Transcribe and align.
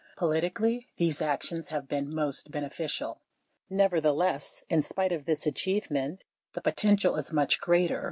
Politically 0.17 0.87
these 0.97 1.21
actions 1.21 1.67
have 1.67 1.87
been 1.87 2.11
most 2.11 2.49
beneficial. 2.49 3.21
Nevertheless, 3.69 4.63
in 4.67 4.81
spite 4.81 5.11
of 5.11 5.25
this 5.25 5.45
achievement, 5.45 6.25
the 6.55 6.61
potential 6.61 7.17
is 7.17 7.31
much 7.31 7.61
greater. 7.61 7.99